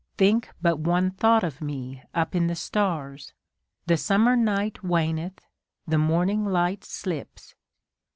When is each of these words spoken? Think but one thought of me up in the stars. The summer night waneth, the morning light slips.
Think 0.17 0.49
but 0.63 0.79
one 0.79 1.11
thought 1.11 1.43
of 1.43 1.61
me 1.61 2.01
up 2.15 2.33
in 2.33 2.47
the 2.47 2.55
stars. 2.55 3.33
The 3.85 3.97
summer 3.97 4.35
night 4.35 4.81
waneth, 4.83 5.45
the 5.85 5.99
morning 5.99 6.43
light 6.43 6.83
slips. 6.83 7.53